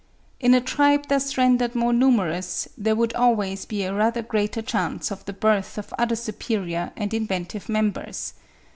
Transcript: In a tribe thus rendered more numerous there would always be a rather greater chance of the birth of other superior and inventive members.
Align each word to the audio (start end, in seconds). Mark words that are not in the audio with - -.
In 0.39 0.55
a 0.55 0.61
tribe 0.61 1.09
thus 1.09 1.37
rendered 1.37 1.75
more 1.75 1.93
numerous 1.93 2.67
there 2.75 2.95
would 2.95 3.13
always 3.13 3.65
be 3.65 3.83
a 3.83 3.93
rather 3.93 4.23
greater 4.23 4.63
chance 4.63 5.11
of 5.11 5.23
the 5.25 5.31
birth 5.33 5.77
of 5.77 5.93
other 5.95 6.15
superior 6.15 6.91
and 6.97 7.13
inventive 7.13 7.69
members. 7.69 8.33